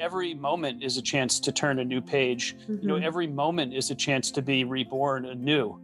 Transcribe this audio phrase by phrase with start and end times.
[0.00, 2.56] every moment is a chance to turn a new page.
[2.62, 2.82] Mm-hmm.
[2.82, 5.80] You know, every moment is a chance to be reborn anew.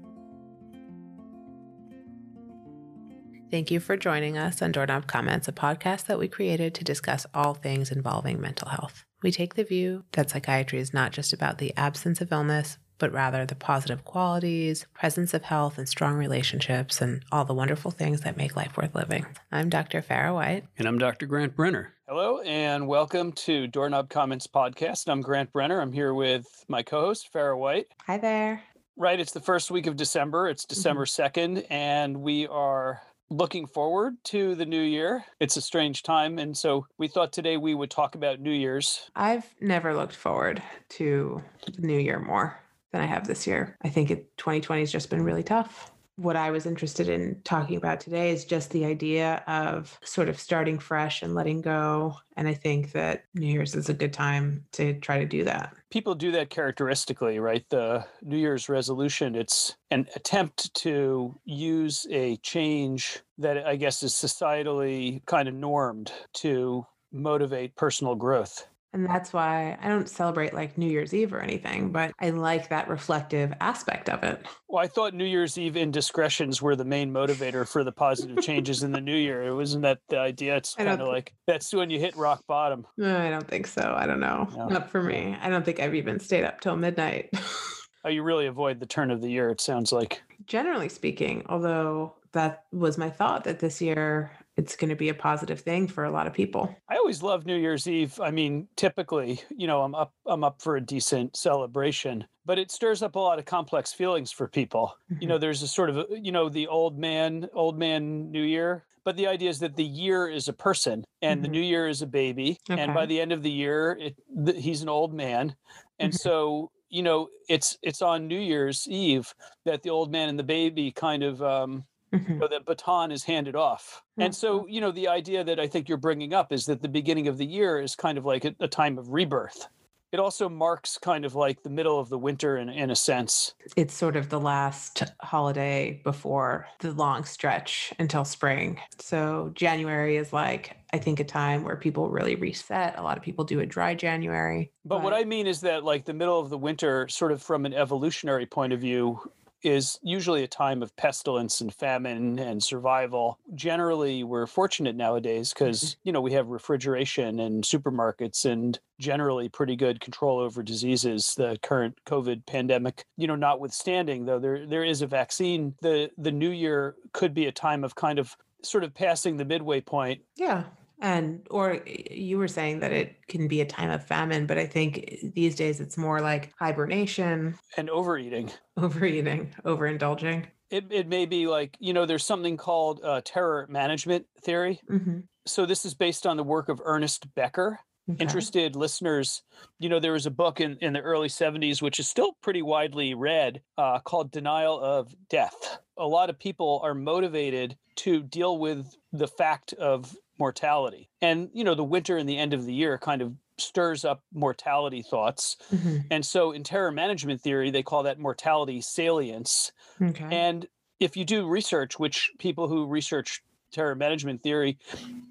[3.51, 7.24] Thank you for joining us on Doorknob Comments, a podcast that we created to discuss
[7.33, 9.04] all things involving mental health.
[9.22, 13.13] We take the view that psychiatry is not just about the absence of illness, but
[13.13, 18.23] rather the positive qualities, presence of health, and strong relationships, and all the wonderful things
[18.23, 19.27] that make life worth living.
[19.51, 20.02] I'm Dr.
[20.02, 20.65] Fara White.
[20.79, 21.27] And I'm Dr.
[21.27, 21.93] Grant Brenner.
[22.09, 25.09] Hello, and welcome to Doorknob Comments Podcast.
[25.09, 25.80] I'm Grant Brenner.
[25.80, 27.87] I'm here with my co host, Fara White.
[28.07, 28.62] Hi there.
[28.97, 30.48] Right, it's the first week of December.
[30.48, 31.41] It's December mm-hmm.
[31.41, 33.01] 2nd, and we are
[33.31, 35.25] looking forward to the new year.
[35.41, 36.39] It's a strange time.
[36.39, 39.11] And so we thought today we would talk about New Year's.
[39.17, 42.56] I've never looked forward to the new year more
[42.95, 43.77] than I have this year.
[43.83, 45.91] I think it, 2020 has just been really tough.
[46.16, 50.39] What I was interested in talking about today is just the idea of sort of
[50.39, 52.17] starting fresh and letting go.
[52.37, 55.75] And I think that New Year's is a good time to try to do that.
[55.91, 57.69] People do that characteristically, right?
[57.69, 64.12] The New Year's resolution, it's an attempt to use a change that I guess is
[64.12, 68.69] societally kind of normed to motivate personal growth.
[68.95, 72.69] And that's why I don't celebrate like New Year's Eve or anything, but I like
[72.69, 74.47] that reflective aspect of it.
[74.69, 78.84] Well, I thought New Year's Eve indiscretions were the main motivator for the positive changes
[78.84, 79.42] in the new year.
[79.42, 80.56] It wasn't that the idea.
[80.56, 82.87] It's kind of like that's when you hit rock bottom.
[82.97, 83.95] No, I don't think so.
[83.97, 84.48] I don't know.
[84.56, 84.69] No.
[84.69, 85.37] Not for me.
[85.42, 87.31] I don't think I've even stayed up till midnight.
[88.05, 90.22] oh, you really avoid the turn of the year, it sounds like.
[90.47, 95.14] Generally speaking, although that was my thought that this year it's going to be a
[95.14, 96.74] positive thing for a lot of people.
[96.88, 98.20] I always love New Year's Eve.
[98.20, 102.70] I mean, typically, you know, I'm up I'm up for a decent celebration, but it
[102.70, 104.94] stirs up a lot of complex feelings for people.
[105.10, 105.22] Mm-hmm.
[105.22, 108.84] You know, there's a sort of, you know, the old man, old man New Year,
[109.05, 111.42] but the idea is that the year is a person and mm-hmm.
[111.42, 112.80] the new year is a baby, okay.
[112.80, 115.55] and by the end of the year, it, the, he's an old man.
[115.98, 116.16] And mm-hmm.
[116.16, 120.44] so you know it's it's on new year's eve that the old man and the
[120.44, 122.38] baby kind of um, mm-hmm.
[122.38, 124.02] know, the baton is handed off.
[124.12, 124.22] Mm-hmm.
[124.22, 126.88] And so, you know, the idea that I think you're bringing up is that the
[126.88, 129.69] beginning of the year is kind of like a, a time of rebirth.
[130.12, 133.54] It also marks kind of like the middle of the winter in, in a sense.
[133.76, 138.78] It's sort of the last holiday before the long stretch until spring.
[139.00, 142.96] So January is like, I think, a time where people really reset.
[142.96, 144.70] A lot of people do a dry January.
[144.84, 147.42] But, but what I mean is that, like, the middle of the winter, sort of
[147.42, 149.19] from an evolutionary point of view,
[149.64, 153.38] is usually a time of pestilence and famine and survival.
[153.54, 156.00] Generally, we're fortunate nowadays because, mm-hmm.
[156.04, 161.34] you know, we have refrigeration and supermarkets and generally pretty good control over diseases.
[161.36, 166.32] The current COVID pandemic, you know, notwithstanding, though there there is a vaccine, the the
[166.32, 170.20] new year could be a time of kind of sort of passing the midway point.
[170.36, 170.64] Yeah
[171.04, 174.66] and or you were saying that it can be a time of famine but i
[174.66, 181.47] think these days it's more like hibernation and overeating overeating overindulging it, it may be
[181.47, 185.20] like you know there's something called uh, terror management theory mm-hmm.
[185.47, 188.22] so this is based on the work of ernest becker Okay.
[188.22, 189.41] interested listeners,
[189.78, 192.60] you know, there was a book in, in the early 70s, which is still pretty
[192.60, 195.78] widely read, uh, called Denial of Death.
[195.97, 201.09] A lot of people are motivated to deal with the fact of mortality.
[201.22, 204.22] And, you know, the winter and the end of the year kind of stirs up
[204.33, 205.56] mortality thoughts.
[205.72, 205.99] Mm-hmm.
[206.11, 209.73] And so in terror management theory, they call that mortality salience.
[210.03, 210.27] Okay.
[210.31, 210.67] And
[211.00, 213.43] if you do research, which people who research
[213.73, 214.78] terror management theory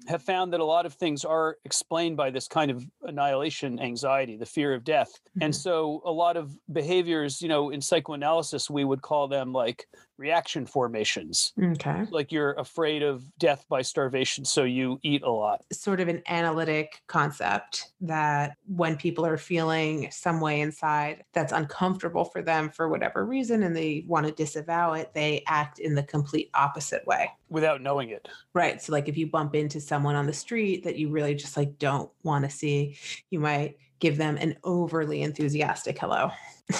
[0.06, 4.36] have found that a lot of things are explained by this kind of annihilation anxiety,
[4.36, 5.08] the fear of death.
[5.30, 5.44] Mm-hmm.
[5.44, 9.86] And so a lot of behaviors, you know, in psychoanalysis, we would call them like
[10.16, 11.52] reaction formations.
[11.60, 12.06] Okay.
[12.10, 15.64] Like you're afraid of death by starvation, so you eat a lot.
[15.72, 22.24] Sort of an analytic concept that when people are feeling some way inside that's uncomfortable
[22.24, 26.02] for them for whatever reason and they want to disavow it, they act in the
[26.02, 28.28] complete opposite way without knowing it.
[28.52, 28.80] Right.
[28.80, 31.78] So like if you bump into someone on the street that you really just like
[31.78, 32.96] don't want to see,
[33.30, 36.30] you might give them an overly enthusiastic hello.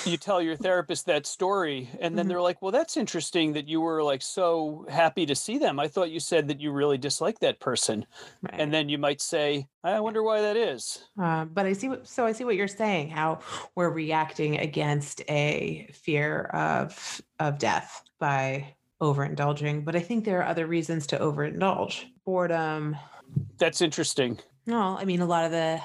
[0.04, 2.28] you tell your therapist that story and then mm-hmm.
[2.28, 5.80] they're like, "Well, that's interesting that you were like so happy to see them.
[5.80, 8.04] I thought you said that you really dislike that person."
[8.42, 8.60] Right.
[8.60, 12.06] And then you might say, "I wonder why that is." Uh, but I see what
[12.06, 13.38] so I see what you're saying how
[13.74, 20.46] we're reacting against a fear of of death by overindulging, but I think there are
[20.46, 22.04] other reasons to overindulge.
[22.26, 22.96] Boredom.
[23.56, 24.40] That's interesting.
[24.66, 25.80] No, I mean, a lot of the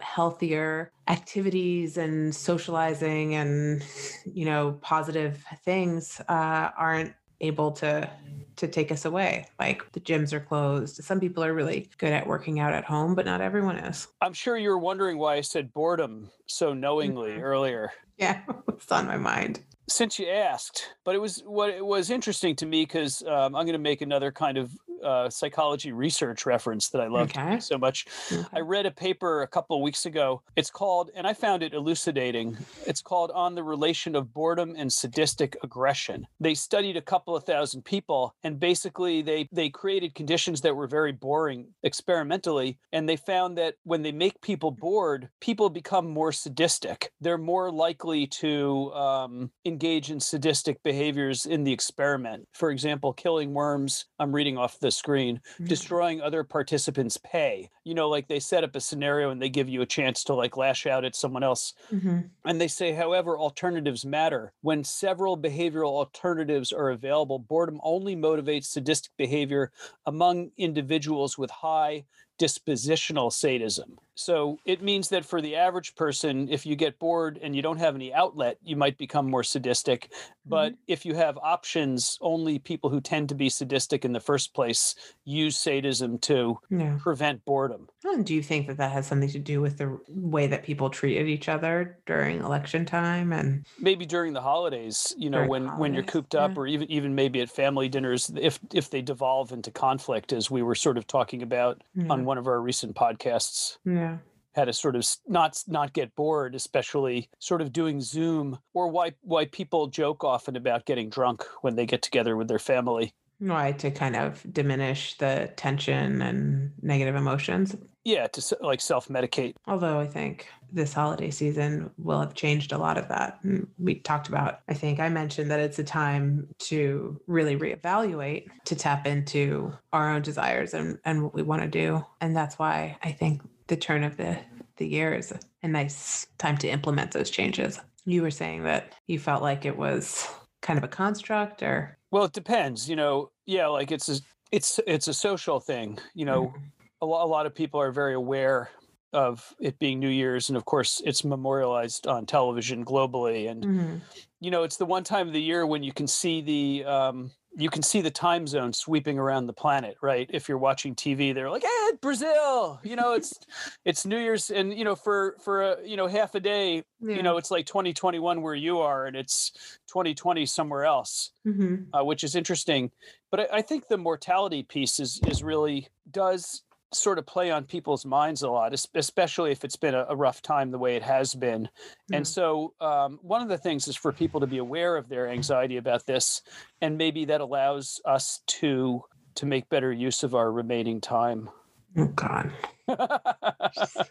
[0.00, 3.84] healthier activities and socializing and,
[4.24, 8.08] you know, positive things uh, aren't able to
[8.54, 9.46] to take us away.
[9.58, 11.02] Like the gyms are closed.
[11.02, 14.06] Some people are really good at working out at home, but not everyone is.
[14.20, 17.42] I'm sure you're wondering why I said boredom so knowingly mm-hmm.
[17.42, 17.90] earlier.
[18.18, 22.56] Yeah, it's on my mind since you asked, but it was what it was interesting
[22.56, 24.70] to me because um, I'm going to make another kind of
[25.02, 27.60] uh, psychology research reference that I love okay.
[27.60, 28.06] so much.
[28.30, 28.44] Okay.
[28.52, 30.42] I read a paper a couple of weeks ago.
[30.56, 32.56] It's called, and I found it elucidating.
[32.86, 36.26] It's called On the Relation of Boredom and Sadistic Aggression.
[36.40, 40.86] They studied a couple of thousand people, and basically they they created conditions that were
[40.86, 46.32] very boring experimentally, and they found that when they make people bored, people become more
[46.32, 47.12] sadistic.
[47.20, 52.46] They're more likely to um, engage in sadistic behaviors in the experiment.
[52.52, 54.06] For example, killing worms.
[54.18, 55.64] I'm reading off the screen, mm-hmm.
[55.64, 57.70] destroying other participants' pay.
[57.84, 60.34] You know, like they set up a scenario and they give you a chance to
[60.34, 61.74] like lash out at someone else.
[61.92, 62.20] Mm-hmm.
[62.44, 64.52] And they say, however, alternatives matter.
[64.60, 69.72] When several behavioral alternatives are available, boredom only motivates sadistic behavior
[70.06, 72.04] among individuals with high
[72.38, 73.98] dispositional sadism.
[74.14, 77.78] So it means that for the average person, if you get bored and you don't
[77.78, 80.12] have any outlet, you might become more sadistic.
[80.44, 80.82] But mm-hmm.
[80.88, 84.94] if you have options, only people who tend to be sadistic in the first place
[85.24, 86.98] use sadism to yeah.
[87.00, 87.88] prevent boredom.
[88.04, 90.90] And do you think that that has something to do with the way that people
[90.90, 95.14] treated each other during election time and maybe during the holidays?
[95.16, 96.60] You know, when when you're cooped up, yeah.
[96.60, 100.62] or even even maybe at family dinners, if if they devolve into conflict, as we
[100.62, 102.06] were sort of talking about yeah.
[102.10, 103.78] on one of our recent podcasts.
[103.84, 104.11] Yeah
[104.54, 109.12] how to sort of not not get bored, especially sort of doing Zoom, or why
[109.22, 113.14] why people joke often about getting drunk when they get together with their family.
[113.38, 117.76] Why to kind of diminish the tension and negative emotions.
[118.04, 119.54] Yeah, to like self medicate.
[119.66, 123.42] Although I think this holiday season will have changed a lot of that.
[123.44, 128.46] Mm, we talked about, I think I mentioned that it's a time to really reevaluate,
[128.64, 132.04] to tap into our own desires and, and what we want to do.
[132.20, 134.38] And that's why I think the turn of the
[134.76, 135.32] the year is
[135.62, 137.78] a nice time to implement those changes.
[138.04, 140.28] You were saying that you felt like it was
[140.62, 144.20] kind of a construct or well it depends you know yeah like it's a
[144.52, 146.64] it's it's a social thing you know mm-hmm.
[147.02, 148.70] a, lot, a lot of people are very aware
[149.12, 153.96] of it being new year's and of course it's memorialized on television globally and mm-hmm.
[154.40, 157.30] you know it's the one time of the year when you can see the um,
[157.56, 161.34] you can see the time zone sweeping around the planet right if you're watching tv
[161.34, 163.38] they're like hey brazil you know it's
[163.84, 167.16] it's new year's and you know for for a you know half a day yeah.
[167.16, 169.52] you know it's like 2021 where you are and it's
[169.88, 171.76] 2020 somewhere else mm-hmm.
[171.94, 172.90] uh, which is interesting
[173.30, 176.62] but I, I think the mortality piece is is really does
[176.94, 180.42] sort of play on people's minds a lot, especially if it's been a, a rough
[180.42, 181.68] time the way it has been.
[182.10, 182.16] Mm.
[182.16, 185.28] And so, um, one of the things is for people to be aware of their
[185.28, 186.42] anxiety about this,
[186.80, 189.02] and maybe that allows us to
[189.34, 191.48] to make better use of our remaining time.
[191.96, 192.50] Oh God,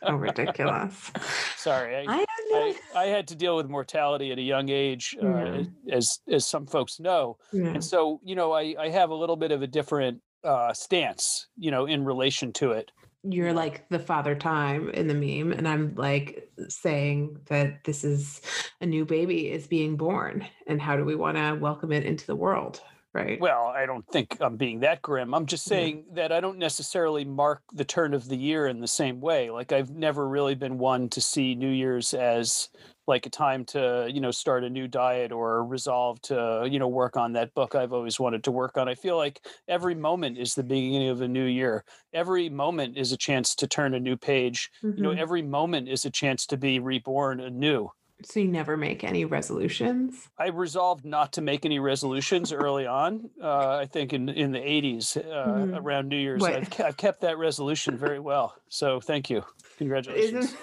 [0.03, 1.11] so ridiculous.
[1.57, 5.63] Sorry, I, I, I, I, had to deal with mortality at a young age, uh,
[5.91, 9.51] as as some folks know, and so you know I, I have a little bit
[9.51, 12.91] of a different uh, stance, you know, in relation to it.
[13.23, 18.41] You're like the father time in the meme, and I'm like saying that this is
[18.81, 22.25] a new baby is being born, and how do we want to welcome it into
[22.25, 22.81] the world?
[23.13, 23.41] Right.
[23.41, 25.33] Well, I don't think I'm being that grim.
[25.33, 26.15] I'm just saying yeah.
[26.15, 29.50] that I don't necessarily mark the turn of the year in the same way.
[29.50, 32.69] Like I've never really been one to see New Year's as
[33.07, 36.88] like a time to you know start a new diet or resolve to you know
[36.88, 40.38] work on that book i've always wanted to work on i feel like every moment
[40.38, 41.83] is the beginning of a new year
[42.13, 44.95] every moment is a chance to turn a new page mm-hmm.
[44.97, 45.19] you know mm-hmm.
[45.19, 47.89] every moment is a chance to be reborn anew
[48.25, 50.29] so you never make any resolutions?
[50.37, 53.29] I resolved not to make any resolutions early on.
[53.41, 55.75] Uh, I think in in the 80s uh, mm-hmm.
[55.75, 58.55] around New Year's, I've, I've, kept that resolution very well.
[58.69, 59.43] So thank you.
[59.77, 60.45] Congratulations.
[60.45, 60.59] Isn't,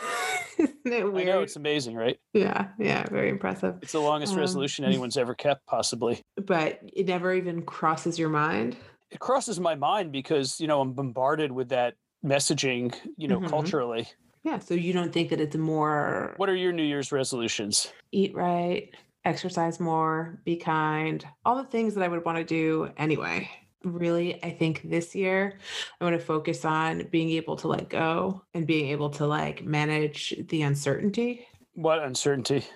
[0.59, 1.29] isn't it weird?
[1.29, 2.19] I know it's amazing, right?
[2.33, 3.77] Yeah, yeah, very impressive.
[3.83, 6.23] It's the longest um, resolution anyone's ever kept, possibly.
[6.37, 8.77] But it never even crosses your mind.
[9.11, 13.49] It crosses my mind because you know I'm bombarded with that messaging, you know, mm-hmm.
[13.49, 14.09] culturally.
[14.49, 14.61] Yeah.
[14.61, 16.33] So you don't think that it's more.
[16.39, 17.93] What are your New Year's resolutions?
[18.13, 18.89] Eat right,
[19.27, 23.51] exercise more, be kind, all the things that I would want to do anyway
[23.85, 25.57] really i think this year
[26.01, 29.65] i want to focus on being able to let go and being able to like
[29.65, 32.67] manage the uncertainty what uncertainty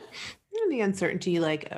[0.70, 1.70] the uncertainty like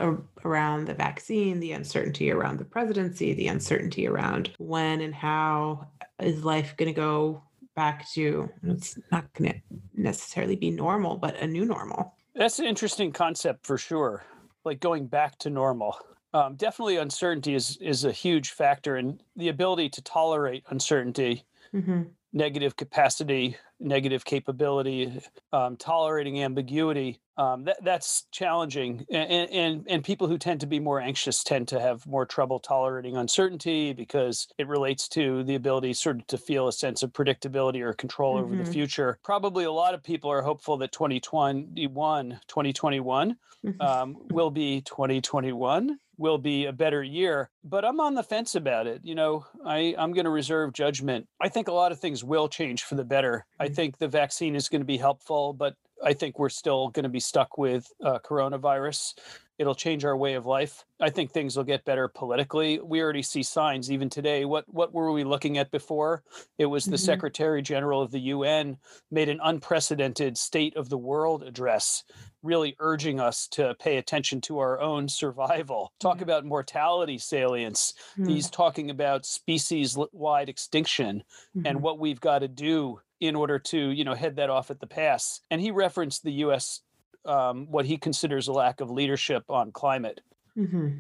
[0.45, 5.89] around the vaccine the uncertainty around the presidency the uncertainty around when and how
[6.21, 7.43] is life going to go
[7.75, 9.61] back to it's not going to
[9.95, 12.14] necessarily be normal but a new normal.
[12.35, 14.25] That's an interesting concept for sure
[14.64, 15.97] like going back to normal.
[16.33, 22.02] Um, definitely, uncertainty is is a huge factor, and the ability to tolerate uncertainty, mm-hmm.
[22.35, 25.21] Negative capacity, negative capability,
[25.53, 30.79] um, tolerating ambiguity um, that that's challenging and, and and people who tend to be
[30.79, 35.93] more anxious tend to have more trouble tolerating uncertainty because it relates to the ability
[35.95, 38.45] sort of to feel a sense of predictability or control mm-hmm.
[38.45, 38.73] over the mm-hmm.
[38.73, 43.37] future probably a lot of people are hopeful that 2021 2021
[43.67, 43.81] mm-hmm.
[43.81, 48.87] um, will be 2021 will be a better year but i'm on the fence about
[48.87, 52.23] it you know i i'm going to reserve judgment i think a lot of things
[52.23, 53.75] will change for the better i mm-hmm.
[53.75, 57.09] think the vaccine is going to be helpful but I think we're still going to
[57.09, 59.14] be stuck with uh, coronavirus.
[59.58, 60.84] It'll change our way of life.
[61.00, 62.80] I think things will get better politically.
[62.80, 64.44] We already see signs even today.
[64.44, 66.23] What what were we looking at before?
[66.58, 67.04] It was the mm-hmm.
[67.04, 68.78] Secretary General of the UN
[69.11, 72.02] made an unprecedented state of the world address,
[72.42, 75.92] really urging us to pay attention to our own survival.
[76.00, 76.25] Talk mm-hmm.
[76.25, 77.94] about mortality salience.
[78.18, 78.30] Mm-hmm.
[78.30, 81.23] He's talking about species wide extinction
[81.54, 81.80] and mm-hmm.
[81.80, 84.87] what we've got to do in order to you know head that off at the
[84.87, 85.40] pass.
[85.50, 86.80] And he referenced the U.S.
[87.26, 90.21] Um, what he considers a lack of leadership on climate.
[90.59, 90.99] Mm-hmm.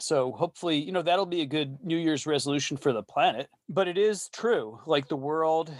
[0.00, 3.48] So hopefully, you know, that'll be a good New Year's resolution for the planet.
[3.68, 5.72] But it is true, like the world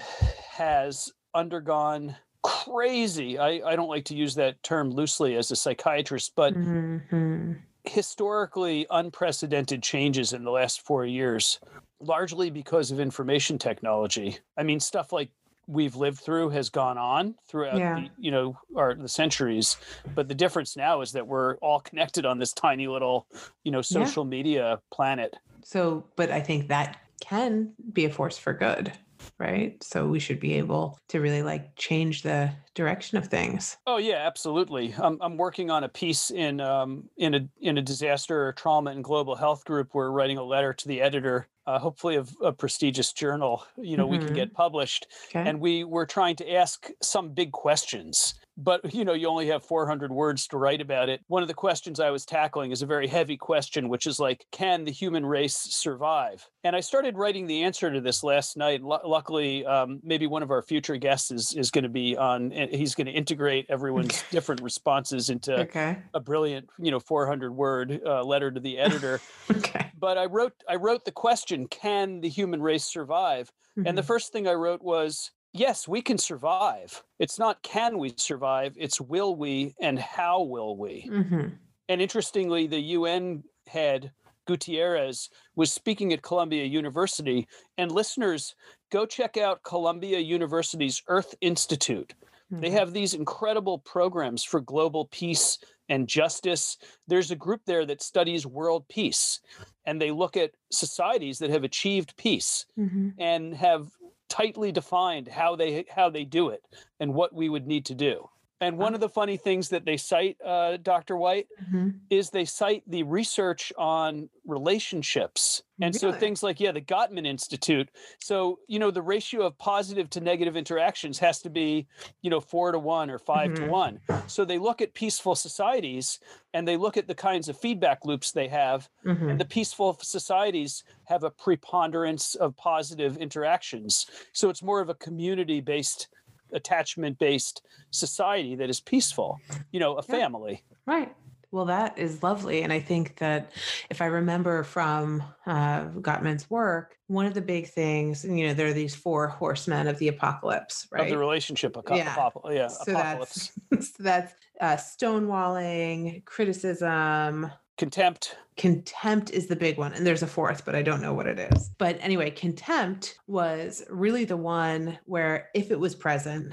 [0.52, 3.38] has undergone crazy.
[3.38, 7.54] I, I don't like to use that term loosely as a psychiatrist, but mm-hmm.
[7.85, 11.59] historically unprecedented changes in the last four years,
[12.00, 14.38] largely because of information technology.
[14.56, 15.30] I mean, stuff like
[15.67, 18.00] we've lived through has gone on throughout yeah.
[18.00, 19.76] the, you know our the centuries.
[20.14, 23.26] But the difference now is that we're all connected on this tiny little
[23.64, 24.31] you know social yeah.
[24.31, 25.37] media planet.
[25.62, 28.93] So but i think that can be a force for good
[29.38, 29.83] right?
[29.83, 33.76] So we should be able to really like change the direction of things.
[33.87, 34.95] Oh yeah absolutely.
[34.99, 39.02] I'm, I'm working on a piece in um, in a in a disaster trauma and
[39.02, 39.90] global health group.
[39.95, 44.04] We're writing a letter to the editor uh, hopefully of a prestigious journal you know
[44.04, 44.12] mm-hmm.
[44.12, 44.36] we can mm-hmm.
[44.36, 45.48] get published okay.
[45.48, 49.64] and we were trying to ask some big questions but you know you only have
[49.64, 52.87] 400 words to write about it one of the questions i was tackling is a
[52.87, 57.47] very heavy question which is like can the human race survive and i started writing
[57.47, 61.31] the answer to this last night L- luckily um, maybe one of our future guests
[61.31, 65.99] is, is going to be on he's going to integrate everyone's different responses into okay.
[66.14, 70.52] a brilliant you know 400 word uh, letter to the editor okay but i wrote
[70.69, 73.87] i wrote the question can the human race survive mm-hmm.
[73.87, 74.09] and the mm-hmm.
[74.09, 77.02] first thing i wrote was yes, we can survive.
[77.19, 81.09] It's not can we survive, it's will we and how will we.
[81.11, 81.49] Mm-hmm.
[81.88, 84.12] And interestingly, the UN head,
[84.49, 87.49] Guterres, was speaking at Columbia University.
[87.78, 88.54] And listeners,
[88.90, 92.14] go check out Columbia University's Earth Institute.
[92.52, 92.62] Mm-hmm.
[92.62, 96.78] They have these incredible programs for global peace and justice.
[97.09, 99.40] There's a group there that studies world peace,
[99.85, 103.11] and they look at societies that have achieved peace mm-hmm.
[103.19, 103.88] and have
[104.30, 106.62] tightly defined how they how they do it
[107.00, 108.30] and what we would need to do.
[108.61, 111.17] And one of the funny things that they cite, uh, Dr.
[111.17, 111.90] White, mm-hmm.
[112.11, 115.62] is they cite the research on relationships.
[115.81, 116.12] And really?
[116.12, 117.88] so things like, yeah, the Gottman Institute.
[118.19, 121.87] So, you know, the ratio of positive to negative interactions has to be,
[122.21, 123.64] you know, four to one or 5 mm-hmm.
[123.64, 124.00] to one.
[124.26, 126.21] So they look at peaceful societies
[126.52, 128.90] and they look at the kinds of feedback loops they have.
[129.07, 129.31] Mm-hmm.
[129.31, 134.07] And the peaceful societies have a preponderance of positive interactions.
[134.35, 136.09] So it's more of a community based
[136.52, 139.38] attachment based society that is peaceful,
[139.73, 140.14] you know, a yeah.
[140.14, 140.64] family.
[140.87, 141.14] Right.
[141.52, 142.62] Well, that is lovely.
[142.62, 143.50] And I think that
[143.90, 148.69] if I remember from uh, Gottman's work, one of the big things, you know, there
[148.69, 151.02] are these four horsemen of the apocalypse, right?
[151.02, 152.30] Of the relationship, aco- yeah.
[152.50, 153.52] Yeah, so apocalypse.
[153.71, 158.37] That's, so that's uh, stonewalling, criticism, Contempt.
[158.58, 159.94] Contempt is the big one.
[159.94, 161.70] And there's a fourth, but I don't know what it is.
[161.78, 166.52] But anyway, contempt was really the one where if it was present,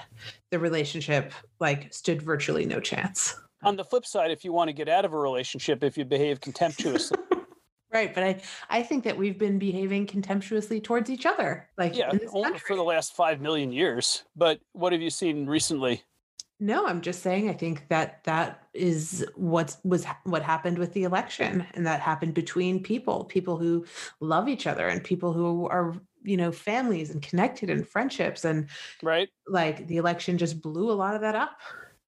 [0.51, 3.35] the relationship like stood virtually no chance.
[3.63, 6.05] On the flip side, if you want to get out of a relationship, if you
[6.05, 7.17] behave contemptuously.
[7.93, 8.15] right.
[8.15, 11.67] But I, I think that we've been behaving contemptuously towards each other.
[11.77, 14.23] Like yeah, for the last five million years.
[14.37, 16.03] But what have you seen recently?
[16.59, 21.03] No, I'm just saying I think that that is what was what happened with the
[21.03, 23.85] election and that happened between people, people who
[24.21, 28.69] love each other and people who are, you know, families and connected and friendships and
[29.03, 29.29] right.
[29.47, 31.59] Like the election just blew a lot of that up.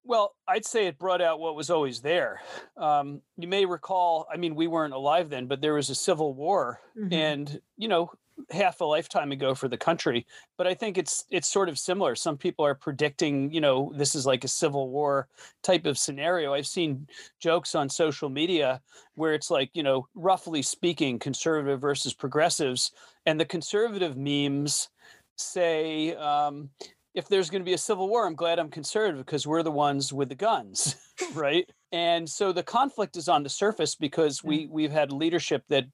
[0.02, 2.40] Well, I'd say it brought out what was always there.
[2.76, 6.34] Um, you may recall, I mean, we weren't alive then, but there was a civil
[6.34, 6.80] war.
[6.98, 7.12] Mm-hmm.
[7.12, 8.10] And, you know,
[8.50, 12.14] half a lifetime ago for the country but i think it's it's sort of similar.
[12.14, 15.28] Some people are predicting you know this is like a civil war
[15.62, 16.54] type of scenario.
[16.54, 17.06] I've seen
[17.40, 18.80] jokes on social media
[19.14, 22.92] where it's like you know roughly speaking conservative versus progressives
[23.26, 24.88] and the conservative memes
[25.36, 26.70] say um,
[27.14, 29.70] if there's going to be a civil war, I'm glad I'm conservative because we're the
[29.70, 30.96] ones with the guns,
[31.34, 31.68] right?
[31.92, 35.86] And so the conflict is on the surface because we we've had leadership that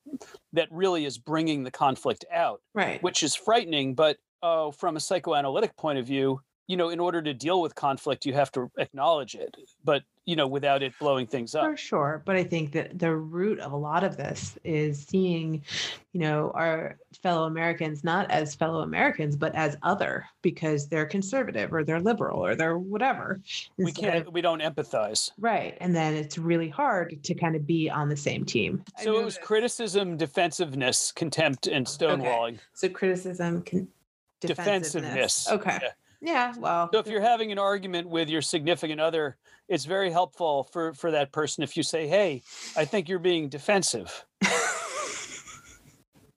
[0.52, 3.02] that really is bringing the conflict out, right?
[3.02, 3.94] Which is frightening.
[3.94, 7.75] But uh, from a psychoanalytic point of view, you know, in order to deal with
[7.75, 9.56] conflict, you have to acknowledge it.
[9.82, 11.64] But you know, without it blowing things up.
[11.64, 12.23] For sure.
[12.26, 15.62] But I think that the root of a lot of this is seeing,
[16.12, 21.73] you know, our fellow Americans not as fellow Americans, but as other because they're conservative
[21.73, 23.40] or they're liberal or they're whatever.
[23.78, 25.30] We can't, of, we don't empathize.
[25.38, 25.78] Right.
[25.80, 28.83] And then it's really hard to kind of be on the same team.
[28.99, 32.54] So it was criticism, defensiveness, contempt, and stonewalling.
[32.54, 32.61] Okay.
[32.75, 33.87] So criticism, con-
[34.40, 35.45] defensiveness.
[35.45, 35.49] defensiveness.
[35.50, 35.78] Okay.
[35.83, 35.90] Yeah.
[36.26, 36.90] Yeah, well.
[36.92, 39.37] So if you're having an argument with your significant other,
[39.68, 42.42] it's very helpful for for that person if you say, "Hey,
[42.76, 44.26] I think you're being defensive."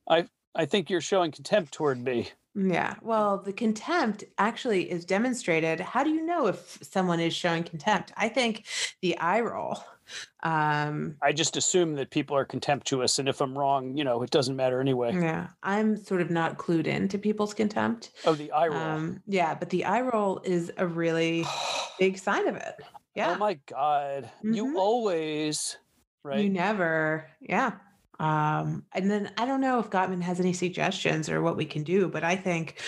[0.08, 2.29] I I think you're showing contempt toward me.
[2.68, 2.96] Yeah.
[3.01, 5.80] Well, the contempt actually is demonstrated.
[5.80, 8.12] How do you know if someone is showing contempt?
[8.18, 8.66] I think
[9.01, 9.84] the eye roll
[10.44, 14.30] um, I just assume that people are contemptuous, and if I'm wrong, you know, it
[14.30, 15.13] doesn't matter anyway.
[15.13, 18.12] Yeah, I'm sort of not clued into people's contempt.
[18.25, 18.80] Oh, the eye roll.
[18.80, 21.46] Um, yeah, but the eye roll is a really
[22.00, 22.75] big sign of it.
[22.80, 23.36] Oh yeah.
[23.36, 24.54] Oh my god, mm-hmm.
[24.54, 25.78] you always
[26.24, 26.39] right.
[26.39, 27.28] You never.
[27.42, 27.74] Yeah.
[28.20, 31.84] Um, and then I don't know if Gottman has any suggestions or what we can
[31.84, 32.82] do, but I think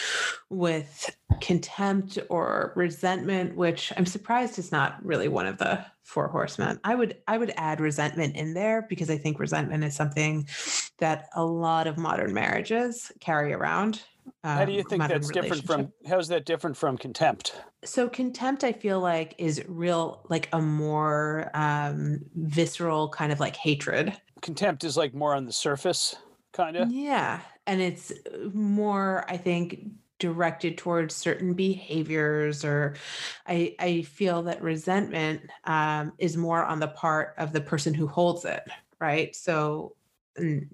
[0.50, 1.10] with
[1.40, 6.96] contempt or resentment, which I'm surprised is not really one of the four horsemen, I
[6.96, 10.48] would I would add resentment in there because I think resentment is something
[11.00, 14.02] that a lot of modern marriages carry around.
[14.44, 17.62] Um, how do you think that's different from how's that different from contempt?
[17.84, 23.56] So contempt I feel like is real like a more um visceral kind of like
[23.56, 26.16] hatred contempt is like more on the surface,
[26.51, 26.92] kind of.
[26.92, 27.40] Yeah.
[27.68, 28.12] And it's
[28.54, 29.86] more, I think,
[30.20, 32.96] directed towards certain behaviors or
[33.48, 38.06] i i feel that resentment um, is more on the part of the person who
[38.06, 38.62] holds it
[39.00, 39.95] right so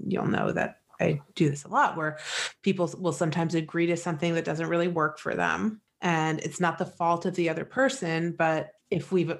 [0.05, 2.17] you'll know that i do this a lot where
[2.63, 6.77] people will sometimes agree to something that doesn't really work for them and it's not
[6.77, 9.35] the fault of the other person but if we've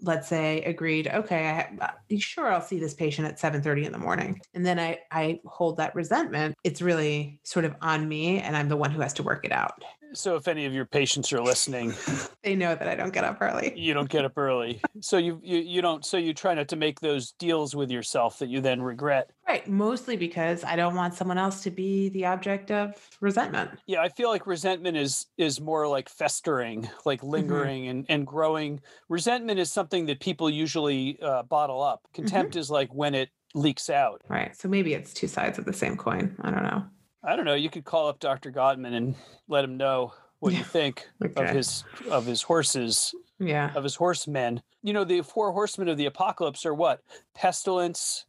[0.00, 1.46] let's say agreed okay
[1.80, 4.40] I, uh, sure i'll see this patient at 7.30 in the morning?
[4.54, 8.68] And then i i hold that resentment it's really sort of on me and i'm
[8.68, 9.82] the one who has to work it out
[10.14, 11.94] so if any of your patients are listening,
[12.42, 13.72] they know that I don't get up early.
[13.76, 14.80] You don't get up early.
[15.00, 18.38] So you, you you don't so you try not to make those deals with yourself
[18.38, 19.30] that you then regret.
[19.46, 23.70] Right, mostly because I don't want someone else to be the object of resentment.
[23.86, 27.30] Yeah, I feel like resentment is is more like festering, like mm-hmm.
[27.30, 27.90] lingering mm-hmm.
[27.90, 28.80] and and growing.
[29.08, 32.02] Resentment is something that people usually uh, bottle up.
[32.14, 32.60] Contempt mm-hmm.
[32.60, 34.22] is like when it leaks out.
[34.28, 34.56] Right.
[34.56, 36.36] So maybe it's two sides of the same coin.
[36.40, 36.84] I don't know.
[37.24, 37.54] I don't know.
[37.54, 38.50] You could call up Dr.
[38.50, 39.14] Gottman and
[39.48, 41.42] let him know what you think okay.
[41.42, 43.14] of his of his horses.
[43.38, 43.72] Yeah.
[43.74, 44.62] Of his horsemen.
[44.82, 47.00] You know, the four horsemen of the apocalypse are what?
[47.34, 48.26] Pestilence,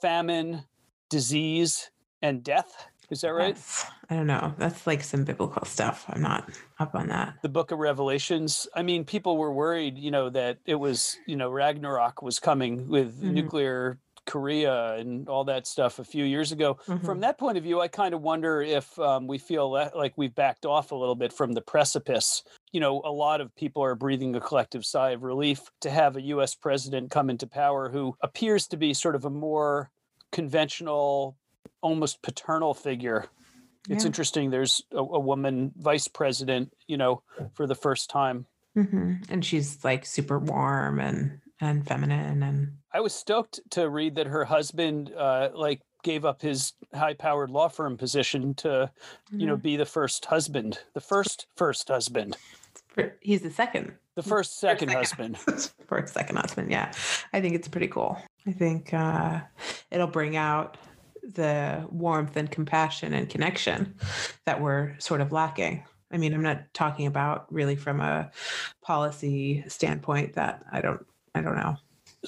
[0.00, 0.64] famine,
[1.08, 1.90] disease,
[2.22, 2.86] and death.
[3.10, 3.54] Is that right?
[3.56, 4.54] That's, I don't know.
[4.56, 6.04] That's like some biblical stuff.
[6.08, 7.34] I'm not up on that.
[7.42, 8.68] The book of Revelations.
[8.74, 12.88] I mean, people were worried, you know, that it was, you know, Ragnarok was coming
[12.88, 13.34] with mm-hmm.
[13.34, 13.98] nuclear
[14.30, 16.78] Korea and all that stuff a few years ago.
[16.86, 17.04] Mm-hmm.
[17.04, 20.34] From that point of view, I kind of wonder if um, we feel like we've
[20.34, 22.44] backed off a little bit from the precipice.
[22.70, 26.16] You know, a lot of people are breathing a collective sigh of relief to have
[26.16, 29.90] a US president come into power who appears to be sort of a more
[30.30, 31.36] conventional,
[31.82, 33.26] almost paternal figure.
[33.88, 34.50] It's interesting.
[34.50, 37.22] There's a, a, woman vice president, you know,
[37.54, 38.46] for the first time.
[38.76, 39.14] Mm-hmm.
[39.30, 44.26] And she's like super warm and and feminine and I was stoked to read that
[44.26, 48.90] her husband uh like gave up his high powered law firm position to
[49.30, 49.62] you know mm-hmm.
[49.62, 52.36] be the first husband the first first husband.
[53.20, 53.92] He's the second.
[54.16, 55.36] The first second, first second.
[55.36, 55.70] husband.
[55.86, 56.92] First second husband yeah.
[57.32, 58.20] I think it's pretty cool.
[58.46, 59.40] I think uh
[59.90, 60.76] it'll bring out
[61.22, 63.94] the warmth and compassion and connection
[64.46, 65.84] that we're sort of lacking.
[66.12, 68.30] I mean, I'm not talking about really from a
[68.82, 71.76] policy standpoint that I don't I don't know.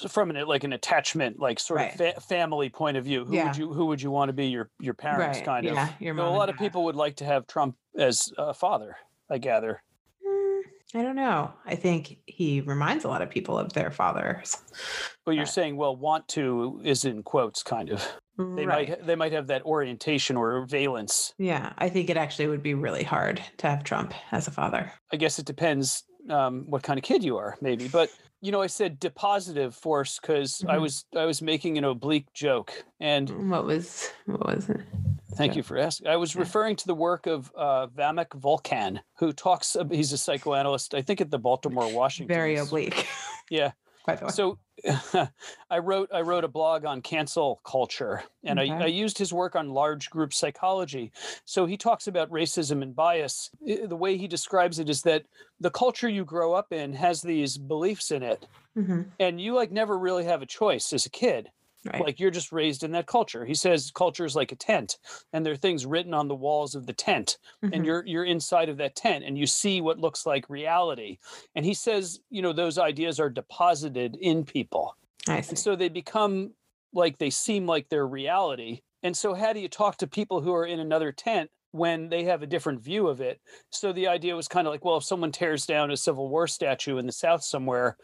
[0.07, 1.91] From an like an attachment, like sort right.
[1.91, 3.47] of fa- family point of view, who yeah.
[3.47, 5.37] would you who would you want to be your your parents?
[5.39, 5.45] Right.
[5.45, 5.75] Kind of.
[5.75, 6.27] Yeah, your mom.
[6.27, 8.95] a lot of people would like to have Trump as a father.
[9.29, 9.83] I gather.
[10.25, 10.61] Mm,
[10.95, 11.53] I don't know.
[11.65, 14.57] I think he reminds a lot of people of their fathers.
[15.25, 18.07] But you're saying, well, want to is in quotes, kind of.
[18.37, 18.89] they right.
[18.89, 21.35] might they might have that orientation or valence.
[21.37, 24.91] Yeah, I think it actually would be really hard to have Trump as a father.
[25.11, 27.87] I guess it depends um, what kind of kid you are, maybe.
[27.87, 28.09] But
[28.43, 30.69] you know, I said depositive force because mm-hmm.
[30.69, 34.81] I was I was making an oblique joke, and what was what was it?
[35.35, 36.07] Thank you for asking.
[36.07, 36.41] I was yeah.
[36.41, 39.77] referring to the work of uh, Vamik Volkan, who talks.
[39.89, 42.35] He's a psychoanalyst, I think, at the Baltimore Washington.
[42.35, 43.07] Very oblique.
[43.49, 43.71] Yeah,
[44.05, 44.31] by the way.
[44.31, 44.59] So
[45.69, 48.71] I wrote I wrote a blog on cancel culture and okay.
[48.71, 51.11] I, I, used his work on large group psychology.
[51.45, 53.49] So he talks about racism and bias.
[53.61, 55.23] The way he describes it is that
[55.59, 58.47] the culture you grow up in has these beliefs in it.
[58.77, 59.03] Mm-hmm.
[59.19, 61.49] And you like never really have a choice as a kid.
[61.85, 62.01] Right.
[62.01, 63.43] Like you're just raised in that culture.
[63.43, 64.97] He says culture is like a tent,
[65.33, 67.73] and there are things written on the walls of the tent, mm-hmm.
[67.73, 71.17] and you're you're inside of that tent, and you see what looks like reality.
[71.55, 74.95] And he says, you know, those ideas are deposited in people,
[75.27, 76.53] and so they become
[76.93, 78.81] like they seem like their reality.
[79.01, 82.23] And so, how do you talk to people who are in another tent when they
[82.23, 83.41] have a different view of it?
[83.71, 86.47] So the idea was kind of like, well, if someone tears down a Civil War
[86.47, 87.97] statue in the South somewhere,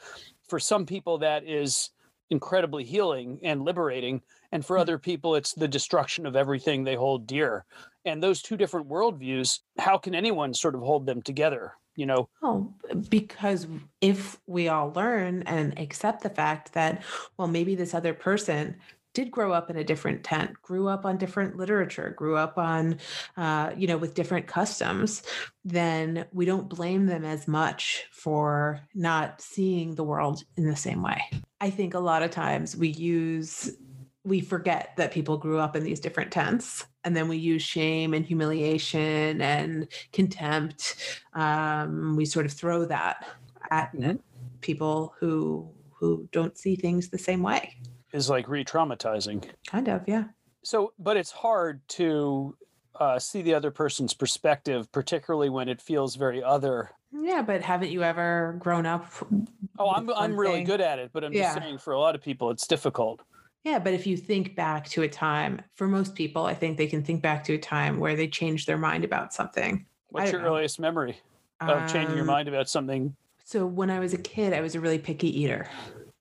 [0.50, 1.92] for some people that is
[2.30, 4.22] incredibly healing and liberating.
[4.52, 4.82] And for mm.
[4.82, 7.66] other people, it's the destruction of everything they hold dear.
[8.06, 11.74] And those two different worldviews, how can anyone sort of hold them together?
[11.96, 12.30] You know?
[12.42, 12.74] Oh,
[13.10, 13.68] because
[14.00, 17.04] if we all learn and accept the fact that,
[17.38, 18.78] well, maybe this other person
[19.14, 22.98] did grow up in a different tent, grew up on different literature, grew up on,
[23.38, 25.24] uh, you know, with different customs,
[25.66, 31.02] then we don't blame them as much for not seeing the world in the same
[31.02, 31.22] way.
[31.62, 33.72] I think a lot of times we use,
[34.24, 36.86] we forget that people grew up in these different tents.
[37.04, 40.96] And then we use shame and humiliation and contempt.
[41.34, 43.26] Um, we sort of throw that
[43.72, 44.18] at mm-hmm.
[44.62, 47.76] people who who don't see things the same way
[48.14, 49.44] is like re-traumatizing.
[49.68, 50.26] Kind of, yeah.
[50.64, 52.56] So, but it's hard to
[53.00, 56.92] uh, see the other person's perspective, particularly when it feels very other.
[57.12, 59.12] Yeah, but haven't you ever grown up?
[59.78, 61.54] Oh, I'm I'm really good at it, but I'm yeah.
[61.54, 63.22] just saying for a lot of people it's difficult.
[63.64, 66.88] Yeah, but if you think back to a time, for most people, I think they
[66.88, 69.86] can think back to a time where they changed their mind about something.
[70.10, 70.48] What's your know.
[70.48, 71.20] earliest memory
[71.60, 73.16] of um, changing your um, mind about something?
[73.44, 75.70] So when I was a kid, I was a really picky eater.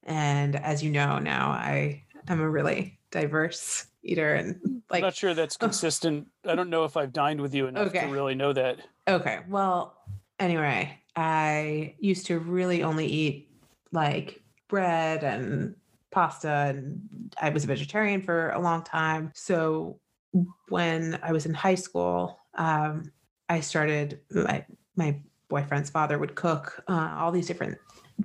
[0.05, 5.15] And as you know now, I am a really diverse eater and like I'm not
[5.15, 6.27] sure that's consistent.
[6.45, 8.01] I don't know if I've dined with you enough okay.
[8.01, 8.79] to really know that.
[9.07, 9.41] Okay.
[9.49, 9.97] Well,
[10.39, 13.51] anyway, I used to really only eat
[13.93, 15.75] like bread and
[16.11, 19.33] pasta and I was a vegetarian for a long time.
[19.35, 20.01] So
[20.69, 23.11] when I was in high school, um,
[23.49, 24.65] I started my
[24.97, 27.79] my boyfriend's father would cook uh, all these different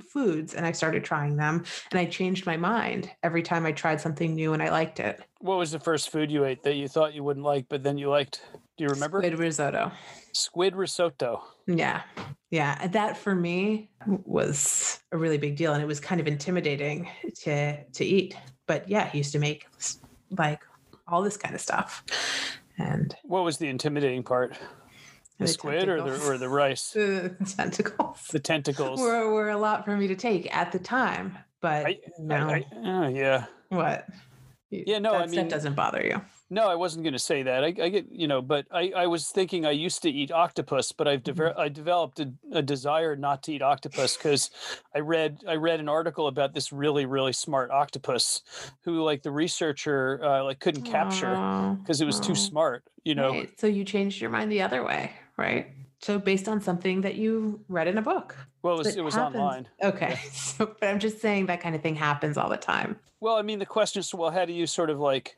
[0.10, 4.02] foods and I started trying them and I changed my mind every time I tried
[4.02, 5.22] something new and I liked it.
[5.40, 7.98] What was the first food you ate that you thought you wouldn't like, but then
[7.98, 8.42] you liked?
[8.78, 9.20] Do you remember?
[9.20, 9.92] Squid risotto.
[10.34, 11.44] Squid risotto.
[11.68, 12.02] Yeah.
[12.50, 12.88] Yeah.
[12.88, 15.74] That for me was a really big deal.
[15.74, 17.10] And it was kind of intimidating
[17.44, 18.36] to to eat.
[18.68, 19.68] But yeah, he used to make
[20.38, 20.62] like
[21.08, 22.04] all this kind of stuff.
[22.78, 24.58] And what was the intimidating part?
[25.38, 26.92] The, the squid or the, or the rice?
[26.92, 28.28] The tentacles.
[28.32, 32.00] The tentacles were, were a lot for me to take at the time, but I,
[32.20, 32.36] no.
[32.36, 33.46] I, I, uh, yeah.
[33.70, 34.08] What?
[34.70, 36.22] Yeah, no, that I mean, doesn't bother you.
[36.54, 37.64] No, I wasn't going to say that.
[37.64, 40.92] I, I, get, you know, but I, I was thinking I used to eat octopus,
[40.92, 41.60] but I've de- mm-hmm.
[41.60, 44.52] I developed a, a, desire not to eat octopus because
[44.94, 48.42] I read I read an article about this really really smart octopus
[48.84, 52.84] who like the researcher uh, like couldn't capture because it was too smart.
[53.04, 53.60] You know, right.
[53.60, 55.72] so you changed your mind the other way, right?
[56.04, 58.36] So based on something that you read in a book.
[58.62, 59.68] Well, it was, it was online.
[59.84, 60.10] Okay.
[60.10, 60.20] Yeah.
[60.34, 63.00] So, but I'm just saying that kind of thing happens all the time.
[63.22, 65.38] Well, I mean, the question is, well, how do you sort of like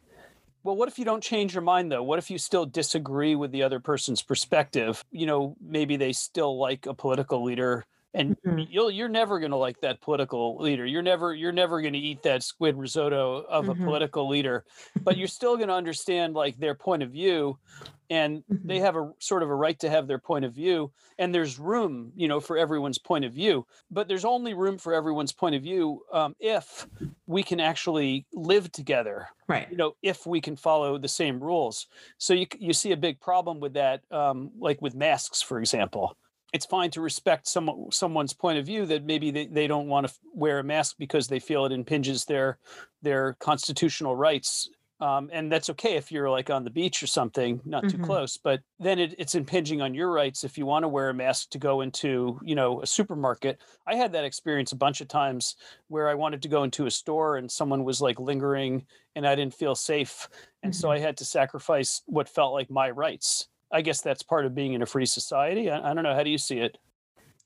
[0.65, 2.01] well, what if you don't change your mind though?
[2.01, 5.06] What if you still disagree with the other person's perspective?
[5.12, 8.62] You know, maybe they still like a political leader and mm-hmm.
[8.71, 11.99] you'll you're never going to like that political leader you're never you're never going to
[11.99, 13.82] eat that squid risotto of mm-hmm.
[13.82, 14.63] a political leader
[15.04, 17.60] but you're still going to understand like their point of view
[18.09, 18.67] and mm-hmm.
[18.67, 21.59] they have a sort of a right to have their point of view and there's
[21.59, 25.55] room you know for everyone's point of view but there's only room for everyone's point
[25.55, 26.87] of view um, if
[27.27, 29.69] we can actually live together right.
[29.69, 31.87] you know if we can follow the same rules.
[32.17, 36.15] So you, you see a big problem with that um, like with masks for example.
[36.53, 40.07] It's fine to respect some someone's point of view that maybe they, they don't want
[40.07, 42.59] to wear a mask because they feel it impinges their
[43.01, 47.60] their constitutional rights um, and that's okay if you're like on the beach or something,
[47.65, 47.97] not mm-hmm.
[47.97, 48.38] too close.
[48.38, 51.49] But then it, it's impinging on your rights if you want to wear a mask
[51.51, 53.60] to go into, you know, a supermarket.
[53.86, 55.55] I had that experience a bunch of times
[55.88, 59.36] where I wanted to go into a store and someone was like lingering, and I
[59.36, 60.27] didn't feel safe,
[60.63, 60.79] and mm-hmm.
[60.79, 63.47] so I had to sacrifice what felt like my rights.
[63.71, 65.69] I guess that's part of being in a free society.
[65.69, 66.15] I, I don't know.
[66.15, 66.77] How do you see it?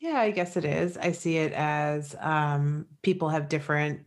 [0.02, 0.98] Yeah, I guess it is.
[0.98, 4.00] I see it as um, people have different,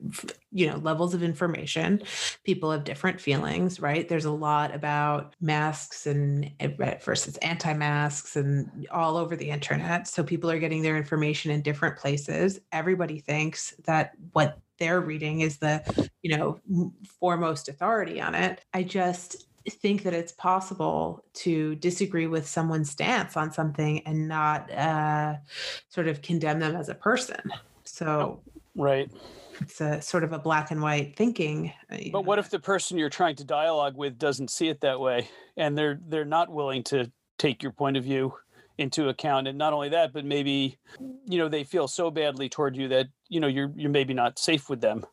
[0.51, 2.01] you know, levels of information.
[2.45, 4.09] People have different feelings, right?
[4.09, 6.51] There's a lot about masks and
[7.05, 10.09] versus anti-masks and all over the internet.
[10.09, 12.59] So people are getting their information in different places.
[12.73, 15.83] Everybody thinks that what they're reading is the,
[16.23, 16.59] you know,
[17.21, 18.65] foremost authority on it.
[18.73, 24.71] I just think that it's possible to disagree with someone's stance on something and not
[24.73, 25.37] uh,
[25.89, 27.41] sort of condemn them as a person.
[27.85, 28.41] So,
[28.77, 29.11] right.
[29.61, 31.73] It's a sort of a black and white thinking.
[31.91, 32.21] Uh, but know.
[32.23, 35.77] what if the person you're trying to dialogue with doesn't see it that way, and
[35.77, 38.35] they're they're not willing to take your point of view
[38.79, 40.79] into account, and not only that, but maybe
[41.27, 44.39] you know they feel so badly toward you that you know you're you're maybe not
[44.39, 45.05] safe with them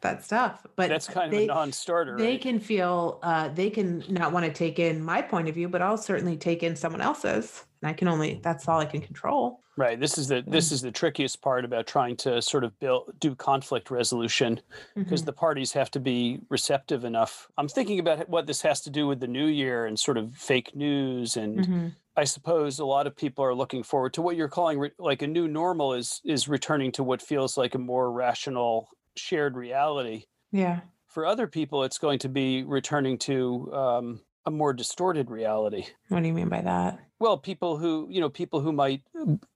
[0.00, 0.66] that stuff.
[0.76, 2.16] But that's kind they, of a non-starter.
[2.16, 2.40] They right?
[2.40, 5.82] can feel uh, they can not want to take in my point of view, but
[5.82, 7.64] I'll certainly take in someone else's.
[7.82, 9.60] And I can only that's all I can control.
[9.78, 10.00] Right.
[10.00, 13.34] This is the this is the trickiest part about trying to sort of build do
[13.34, 14.60] conflict resolution
[14.94, 15.26] because mm-hmm.
[15.26, 17.48] the parties have to be receptive enough.
[17.58, 20.34] I'm thinking about what this has to do with the new year and sort of
[20.34, 21.88] fake news and mm-hmm.
[22.18, 25.20] I suppose a lot of people are looking forward to what you're calling re- like
[25.20, 30.24] a new normal is is returning to what feels like a more rational shared reality.
[30.52, 30.80] Yeah.
[31.06, 35.86] For other people, it's going to be returning to um, a more distorted reality.
[36.08, 37.00] What do you mean by that?
[37.18, 39.02] Well, people who you know, people who might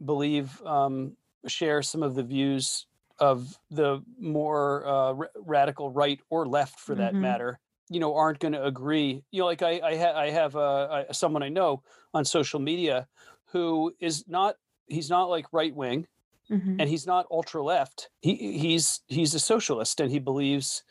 [0.05, 2.87] believe um, share some of the views
[3.19, 7.23] of the more uh, r- radical right or left, for that mm-hmm.
[7.23, 9.23] matter, you know, aren't going to agree.
[9.31, 11.83] You know, like I, I, ha- I have uh, someone I know
[12.15, 13.07] on social media
[13.53, 16.07] who is not, he's not like right wing,
[16.51, 16.81] mm-hmm.
[16.81, 18.11] and he's not ultra left.
[18.21, 20.83] He he's he's a socialist, and he believes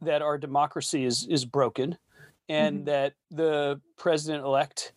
[0.00, 1.98] that our democracy is is broken,
[2.48, 2.84] and mm-hmm.
[2.86, 4.92] that the president elect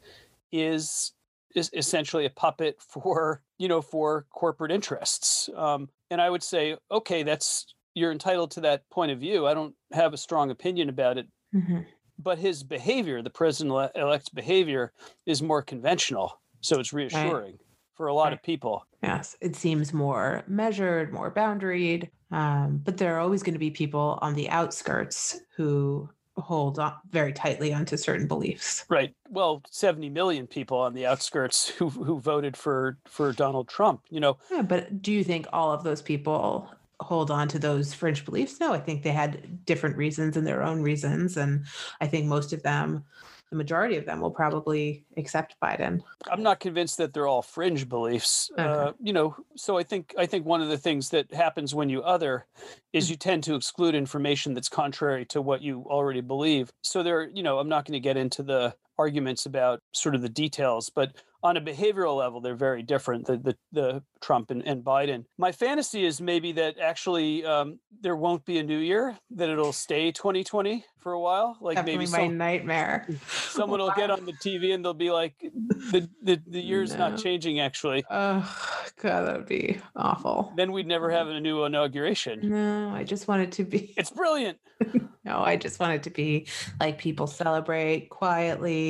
[0.51, 1.13] is
[1.55, 5.49] is essentially a puppet for you know for corporate interests.
[5.55, 9.45] Um, and I would say, okay, that's you're entitled to that point of view.
[9.45, 11.27] I don't have a strong opinion about it.
[11.53, 11.79] Mm-hmm.
[12.19, 14.93] But his behavior, the president elect's behavior,
[15.25, 16.39] is more conventional.
[16.61, 17.53] So it's reassuring.
[17.53, 17.59] Right
[17.95, 18.85] for a lot of people.
[19.01, 22.09] Yes, it seems more measured, more boundaried.
[22.31, 26.93] Um, but there are always going to be people on the outskirts who hold on
[27.11, 28.85] very tightly onto certain beliefs.
[28.89, 29.13] Right.
[29.29, 34.19] Well, 70 million people on the outskirts who who voted for for Donald Trump, you
[34.19, 34.37] know.
[34.51, 38.59] Yeah, but do you think all of those people hold on to those fringe beliefs?
[38.59, 41.65] No, I think they had different reasons and their own reasons and
[42.01, 43.03] I think most of them
[43.49, 46.01] the majority of them will probably accept Biden.
[46.31, 48.49] I'm not convinced that they're all fringe beliefs.
[48.53, 48.63] Okay.
[48.63, 51.89] Uh, you know, so I think I think one of the things that happens when
[51.89, 52.47] you other
[52.93, 53.11] is mm.
[53.11, 56.71] you tend to exclude information that's contrary to what you already believe.
[56.81, 60.21] So there, you know, I'm not going to get into the arguments about sort of
[60.21, 63.25] the details, but on a behavioral level, they're very different.
[63.25, 65.25] The the, the Trump and, and Biden.
[65.37, 69.73] My fantasy is maybe that actually um, there won't be a new year; that it'll
[69.73, 71.57] stay 2020 for a while.
[71.59, 73.07] Like Definitely maybe my some, nightmare.
[73.27, 77.09] Someone will get on the TV and they'll be like, "the the, the year's no.
[77.09, 80.53] not changing." Actually, oh god, that would be awful.
[80.55, 82.49] Then we'd never have a new inauguration.
[82.49, 83.93] No, I just want it to be.
[83.97, 84.59] It's brilliant.
[85.25, 86.47] no, I just want it to be
[86.79, 88.82] like people celebrate quietly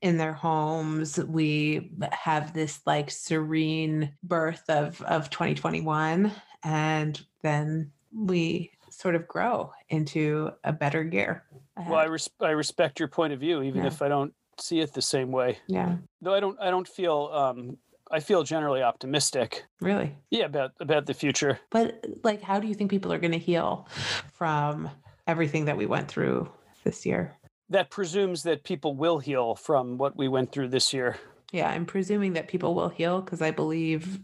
[0.00, 1.18] in their homes.
[1.18, 6.32] We have this like serene birth of of 2021
[6.64, 11.44] and then we sort of grow into a better year.
[11.76, 11.90] Ahead.
[11.90, 13.88] Well, I res- I respect your point of view even yeah.
[13.88, 15.58] if I don't see it the same way.
[15.66, 15.96] Yeah.
[16.20, 17.78] Though I don't I don't feel um
[18.10, 19.64] I feel generally optimistic.
[19.80, 20.14] Really?
[20.30, 21.58] Yeah, about about the future.
[21.70, 23.88] But like how do you think people are going to heal
[24.34, 24.90] from
[25.26, 26.50] everything that we went through
[26.84, 27.34] this year?
[27.70, 31.16] That presumes that people will heal from what we went through this year.
[31.52, 34.20] Yeah, I'm presuming that people will heal because I believe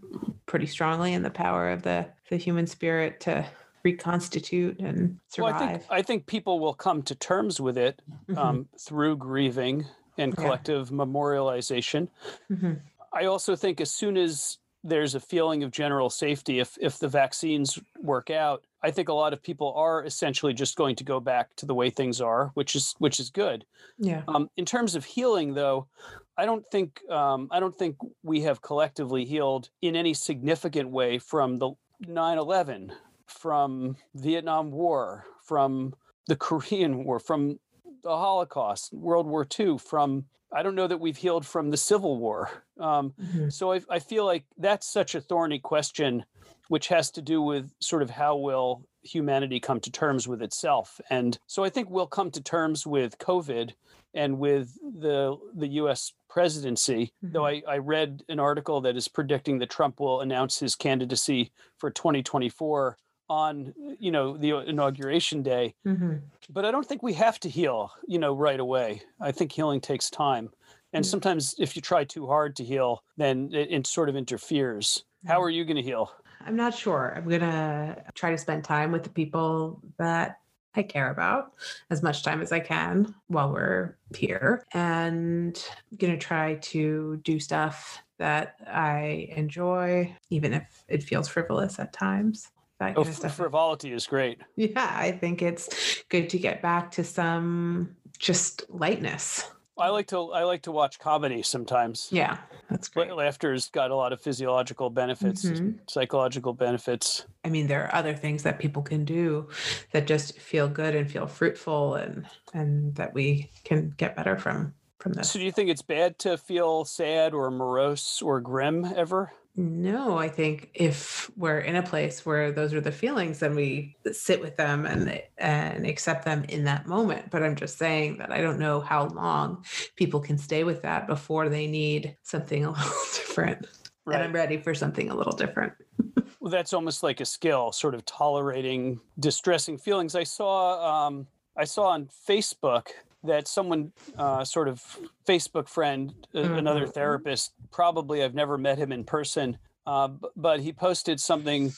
[0.47, 3.47] pretty strongly in the power of the the human spirit to
[3.85, 5.55] reconstitute and survive.
[5.55, 8.39] Well, I think I think people will come to terms with it mm-hmm.
[8.39, 10.97] um, through grieving and collective yeah.
[10.97, 12.09] memorialization.
[12.51, 12.73] Mm-hmm.
[13.13, 17.09] I also think as soon as there's a feeling of general safety, if if the
[17.09, 21.21] vaccines work out, I think a lot of people are essentially just going to go
[21.21, 23.65] back to the way things are, which is which is good.
[23.99, 24.23] Yeah.
[24.29, 25.89] Um, in terms of healing, though,
[26.37, 31.19] I don't think um, I don't think we have collectively healed in any significant way
[31.19, 31.71] from the
[32.07, 32.93] 9/11,
[33.27, 35.95] from Vietnam War, from
[36.29, 37.59] the Korean War, from
[38.03, 42.19] the Holocaust, World War II, from I don't know that we've healed from the Civil
[42.19, 42.51] War.
[42.81, 43.49] Um, mm-hmm.
[43.51, 46.25] So I, I feel like that's such a thorny question,
[46.69, 51.01] which has to do with sort of how will humanity come to terms with itself.
[51.11, 53.73] And so I think we'll come to terms with COVID
[54.15, 56.13] and with the the U.S.
[56.29, 57.13] presidency.
[57.25, 57.33] Mm-hmm.
[57.33, 61.53] Though I, I read an article that is predicting that Trump will announce his candidacy
[61.77, 62.97] for 2024
[63.29, 65.75] on you know the inauguration day.
[65.87, 66.17] Mm-hmm.
[66.51, 69.03] but i don't think we have to heal you know right away.
[69.21, 70.51] I think healing takes time.
[70.93, 71.11] And mm-hmm.
[71.11, 75.05] sometimes if you try too hard to heal then it, it sort of interferes.
[75.19, 75.33] Mm-hmm.
[75.33, 76.13] how are you going to heal?
[76.47, 77.13] I'm not sure.
[77.17, 80.39] I'm going to try to spend time with the people that
[80.75, 81.53] I care about
[81.91, 84.65] as much time as I can while we're here.
[84.73, 91.29] And I'm going to try to do stuff that I enjoy even if it feels
[91.29, 92.49] frivolous at times
[92.81, 93.37] that oh, kind of stuff.
[93.37, 94.41] Frivolity is great.
[94.57, 99.51] Yeah, I think it's good to get back to some just lightness.
[99.79, 102.09] I like to I like to watch comedy sometimes.
[102.11, 102.39] Yeah,
[102.69, 103.15] that's great.
[103.15, 105.79] Laughter's got a lot of physiological benefits, mm-hmm.
[105.89, 107.27] psychological benefits.
[107.45, 109.49] I mean, there are other things that people can do
[109.93, 114.75] that just feel good and feel fruitful, and and that we can get better from
[114.99, 115.31] from this.
[115.31, 119.33] So, do you think it's bad to feel sad or morose or grim ever?
[119.61, 123.97] No, I think if we're in a place where those are the feelings, then we
[124.13, 127.29] sit with them and and accept them in that moment.
[127.33, 129.65] But I'm just saying that I don't know how long
[129.97, 133.67] people can stay with that before they need something a little different.
[134.05, 134.15] Right.
[134.15, 135.73] And I'm ready for something a little different.
[136.41, 140.15] well, that's almost like a skill, sort of tolerating distressing feelings.
[140.15, 142.91] I saw um, I saw on Facebook
[143.25, 144.81] that someone uh, sort of
[145.27, 146.55] Facebook friend, mm-hmm.
[146.55, 151.73] another therapist, probably I've never met him in person, uh, but he posted something.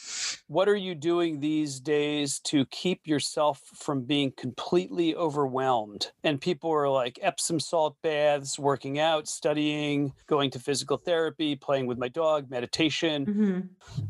[0.49, 6.11] What are you doing these days to keep yourself from being completely overwhelmed?
[6.25, 11.87] And people were like Epsom salt baths, working out, studying, going to physical therapy, playing
[11.87, 13.27] with my dog, meditation.
[13.27, 13.61] Mm-hmm.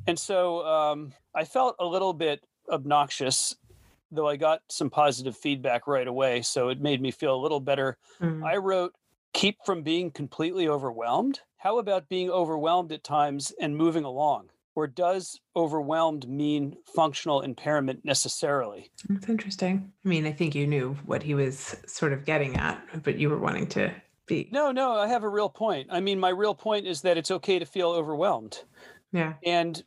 [0.06, 3.56] And so um, I felt a little bit obnoxious
[4.12, 6.42] though I got some positive feedback right away.
[6.42, 7.96] So it made me feel a little better.
[8.20, 8.44] Mm.
[8.44, 8.92] I wrote,
[9.32, 11.40] keep from being completely overwhelmed.
[11.58, 14.50] How about being overwhelmed at times and moving along?
[14.74, 18.90] Or does overwhelmed mean functional impairment necessarily?
[19.08, 19.92] That's interesting.
[20.04, 23.28] I mean, I think you knew what he was sort of getting at, but you
[23.28, 23.92] were wanting to
[24.26, 24.48] be.
[24.52, 25.88] No, no, I have a real point.
[25.90, 28.62] I mean, my real point is that it's okay to feel overwhelmed.
[29.12, 29.34] Yeah.
[29.44, 29.82] And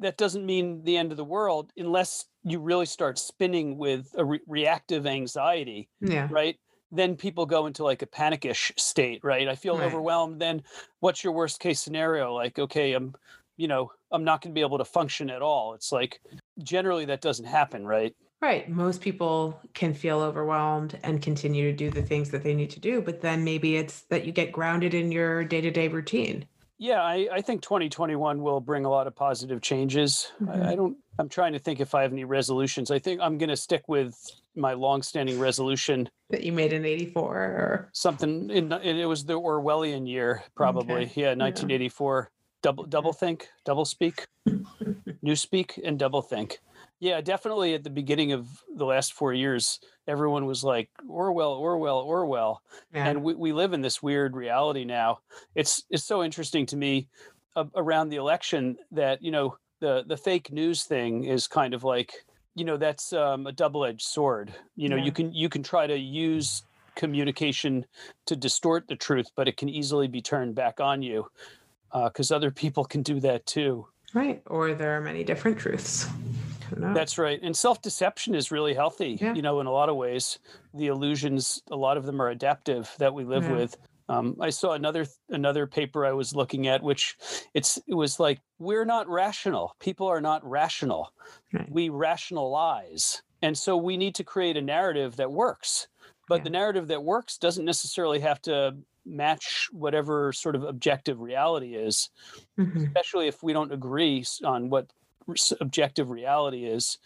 [0.00, 4.24] that doesn't mean the end of the world unless you really start spinning with a
[4.24, 5.88] re- reactive anxiety.
[6.00, 6.26] Yeah.
[6.30, 6.58] Right.
[6.92, 9.48] Then people go into like a panickish state, right?
[9.48, 9.86] I feel right.
[9.86, 10.40] overwhelmed.
[10.40, 10.62] Then
[11.00, 12.34] what's your worst case scenario?
[12.34, 13.14] Like, okay, I'm,
[13.56, 15.74] you know, I'm not going to be able to function at all.
[15.74, 16.20] It's like
[16.62, 18.14] generally that doesn't happen, right?
[18.42, 18.68] Right.
[18.68, 22.80] Most people can feel overwhelmed and continue to do the things that they need to
[22.80, 26.46] do, but then maybe it's that you get grounded in your day to day routine.
[26.76, 30.32] Yeah, I, I, think 2021 will bring a lot of positive changes.
[30.42, 30.50] Mm-hmm.
[30.50, 30.74] I, I, mm-hmm.
[30.74, 30.96] don't.
[31.20, 32.90] I'm trying to think if I have any resolutions.
[32.90, 34.18] I think I'm going to stick with
[34.54, 38.50] my longstanding resolution that you made in '84 or something.
[38.50, 41.02] In, it was the Orwellian year, probably.
[41.02, 41.20] Okay.
[41.20, 42.28] Yeah, 1984.
[42.30, 42.38] Yeah.
[42.62, 44.24] Double double think, double speak,
[45.22, 46.60] new speak, and double think.
[47.02, 51.98] Yeah, definitely at the beginning of the last four years, everyone was like, Orwell, Orwell,
[51.98, 52.62] Orwell.
[52.94, 53.08] Yeah.
[53.08, 55.18] And we, we live in this weird reality now.
[55.56, 57.08] It's it's so interesting to me
[57.56, 61.82] uh, around the election that, you know, the the fake news thing is kind of
[61.82, 62.12] like,
[62.54, 64.52] you know, that's um, a double-edged sword.
[64.76, 65.04] You know, yeah.
[65.04, 67.86] you can you can try to use communication
[68.26, 71.26] to distort the truth, but it can easily be turned back on you
[71.92, 73.86] because uh, other people can do that too.
[74.14, 74.42] Right.
[74.46, 76.06] Or there are many different truths.
[76.76, 77.38] That's right.
[77.42, 79.34] And self deception is really healthy, yeah.
[79.34, 80.38] you know, in a lot of ways.
[80.74, 83.56] The illusions, a lot of them are adaptive that we live yeah.
[83.56, 83.76] with.
[84.12, 87.16] Um, I saw another another paper I was looking at, which
[87.54, 89.74] it's it was like we're not rational.
[89.80, 91.12] People are not rational.
[91.52, 91.70] Right.
[91.70, 95.88] We rationalize, and so we need to create a narrative that works.
[96.28, 96.44] But yeah.
[96.44, 102.10] the narrative that works doesn't necessarily have to match whatever sort of objective reality is,
[102.58, 102.84] mm-hmm.
[102.84, 104.92] especially if we don't agree on what
[105.60, 106.98] objective reality is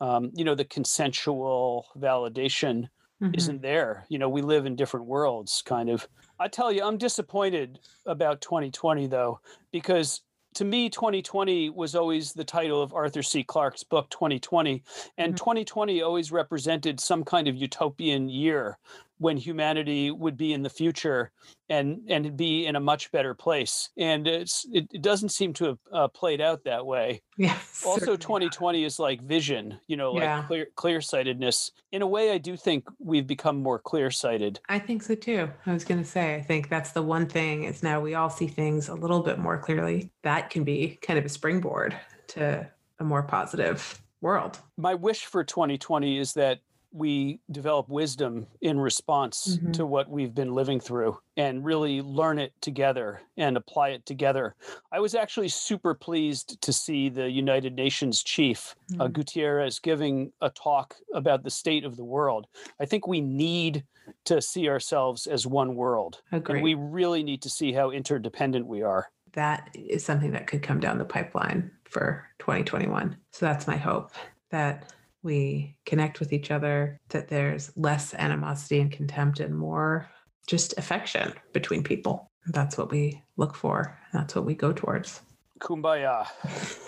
[0.00, 2.88] um, you know the consensual validation
[3.22, 3.34] mm-hmm.
[3.34, 6.06] isn't there you know we live in different worlds kind of
[6.38, 9.40] i tell you i'm disappointed about 2020 though
[9.72, 10.22] because
[10.54, 14.82] to me 2020 was always the title of arthur c clarke's book 2020
[15.18, 15.36] and mm-hmm.
[15.36, 18.78] 2020 always represented some kind of utopian year
[19.18, 21.30] when humanity would be in the future
[21.68, 23.90] and and be in a much better place.
[23.96, 27.22] And it's it, it doesn't seem to have uh, played out that way.
[27.38, 27.84] Yes.
[27.86, 30.44] Also, 2020 is like vision, you know, like Yeah.
[30.46, 31.70] clear clear sightedness.
[31.92, 34.58] In a way, I do think we've become more clear sighted.
[34.70, 35.50] I think so too.
[35.66, 38.30] I was going to say, I think that's the one thing is now we all
[38.30, 40.10] see things a little bit more clearly.
[40.22, 41.94] That can be kind of a springboard
[42.28, 42.66] to
[43.00, 44.58] a more positive world.
[44.78, 46.60] My wish for 2020 is that
[46.96, 49.72] we develop wisdom in response Mhm.
[49.74, 54.54] to what we've been living through and really learn it together and apply it together.
[54.90, 59.12] I was actually super pleased to see the United Nations chief, uh, Mhm.
[59.12, 62.46] Guterres, giving a talk about the state of the world.
[62.80, 63.84] I think we need
[64.24, 66.22] to see ourselves as one world.
[66.32, 66.56] Agree.
[66.58, 69.10] And we really need to see how interdependent we are.
[69.32, 73.18] that is something that could come down the pipeline for 2021.
[73.32, 74.12] So that's my hope
[74.48, 74.94] that
[75.26, 80.08] we connect with each other, that there's less animosity and contempt and more
[80.46, 82.30] just affection between people.
[82.46, 83.98] That's what we look for.
[84.12, 85.20] That's what we go towards.
[85.60, 86.26] Kumbaya